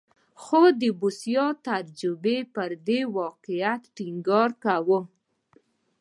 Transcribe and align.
خو 0.41 0.61
د 0.81 0.83
بوسیا 0.99 1.45
تجربه 1.67 2.37
پر 2.55 2.71
دې 2.87 2.99
واقعیت 3.17 3.81
ټینګار 3.95 4.49
کوي. 4.65 4.99